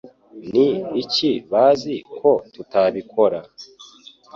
Ni 0.51 0.67
iki 1.01 1.31
bazi 1.51 1.95
ko 2.19 2.31
tutabikora? 2.53 3.39